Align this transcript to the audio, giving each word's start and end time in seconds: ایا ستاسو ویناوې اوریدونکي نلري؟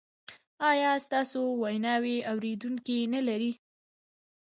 ایا 0.71 0.91
ستاسو 1.05 1.41
ویناوې 1.63 2.17
اوریدونکي 2.31 2.97
نلري؟ 3.13 3.51